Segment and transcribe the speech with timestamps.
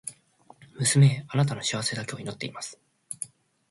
[0.79, 2.79] 娘へ、貴女の幸せだけを祈っています。